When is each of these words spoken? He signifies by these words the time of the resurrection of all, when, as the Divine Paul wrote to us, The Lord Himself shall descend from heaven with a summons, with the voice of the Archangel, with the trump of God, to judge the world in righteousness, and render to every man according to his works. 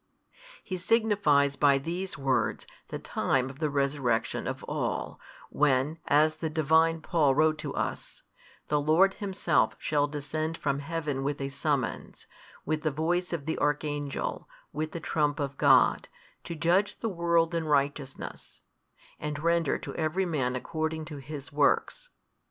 He 0.63 0.77
signifies 0.77 1.55
by 1.55 1.77
these 1.77 2.17
words 2.17 2.65
the 2.87 2.97
time 2.97 3.51
of 3.51 3.59
the 3.59 3.69
resurrection 3.69 4.47
of 4.47 4.63
all, 4.63 5.19
when, 5.51 5.99
as 6.07 6.37
the 6.37 6.49
Divine 6.49 7.01
Paul 7.01 7.35
wrote 7.35 7.59
to 7.59 7.75
us, 7.75 8.23
The 8.69 8.81
Lord 8.81 9.13
Himself 9.13 9.75
shall 9.77 10.07
descend 10.07 10.57
from 10.57 10.79
heaven 10.79 11.23
with 11.23 11.39
a 11.39 11.49
summons, 11.49 12.25
with 12.65 12.81
the 12.81 12.89
voice 12.89 13.31
of 13.31 13.45
the 13.45 13.59
Archangel, 13.59 14.49
with 14.73 14.91
the 14.91 14.99
trump 14.99 15.39
of 15.39 15.55
God, 15.59 16.07
to 16.45 16.55
judge 16.55 16.99
the 17.01 17.07
world 17.07 17.53
in 17.53 17.65
righteousness, 17.65 18.61
and 19.19 19.37
render 19.37 19.77
to 19.77 19.93
every 19.93 20.25
man 20.25 20.55
according 20.55 21.05
to 21.05 21.17
his 21.17 21.53
works. 21.53 22.09